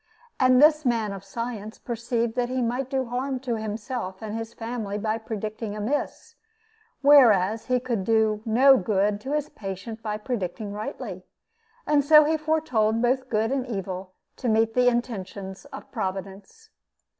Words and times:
And 0.39 0.59
this 0.59 0.83
man 0.83 1.13
of 1.13 1.23
science 1.23 1.77
perceived 1.77 2.33
that 2.33 2.49
he 2.49 2.63
might 2.63 2.89
do 2.89 3.05
harm 3.05 3.39
to 3.41 3.55
himself 3.57 4.19
and 4.23 4.35
his 4.35 4.51
family 4.51 4.97
by 4.97 5.19
predicting 5.19 5.75
amiss, 5.75 6.33
whereas 7.03 7.65
he 7.67 7.79
could 7.79 8.03
do 8.03 8.41
no 8.43 8.77
good 8.77 9.21
to 9.21 9.33
his 9.33 9.49
patient 9.49 10.01
by 10.01 10.17
predicting 10.17 10.73
rightly. 10.73 11.21
And 11.85 12.03
so 12.03 12.23
he 12.25 12.35
foretold 12.35 12.99
both 12.99 13.29
good 13.29 13.51
and 13.51 13.67
evil, 13.67 14.15
to 14.37 14.49
meet 14.49 14.73
the 14.73 14.87
intentions 14.87 15.65
of 15.65 15.91
Providence. 15.91 16.71